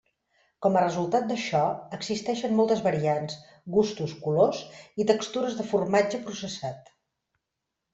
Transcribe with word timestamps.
Com 0.65 0.77
a 0.77 0.81
resultat 0.83 1.27
d'això, 1.31 1.61
existeixen 1.99 2.57
moltes 2.61 2.83
variants, 2.87 3.37
gustos, 3.79 4.19
colors 4.27 4.67
i 5.05 5.11
textures 5.15 5.63
de 5.63 5.71
formatge 5.73 6.27
processat. 6.29 6.97